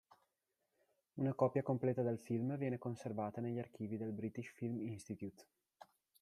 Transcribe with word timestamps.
Una 1.17 1.35
copia 1.35 1.61
completa 1.61 2.01
del 2.01 2.17
film 2.17 2.57
viene 2.57 2.79
conservata 2.79 3.39
negli 3.39 3.59
archivi 3.59 3.97
del 3.97 4.09
British 4.13 4.51
Film 4.55 4.79
Institute. 4.81 5.45